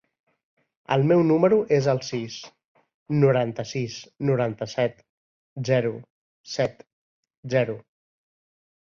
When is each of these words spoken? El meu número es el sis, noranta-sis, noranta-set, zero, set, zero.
El 0.93 1.03
meu 1.09 1.19
número 1.31 1.57
es 1.75 1.89
el 1.91 1.99
sis, 2.05 2.37
noranta-sis, 3.23 3.97
noranta-set, 4.29 4.95
zero, 5.71 5.91
set, 6.55 6.81
zero. 7.55 7.77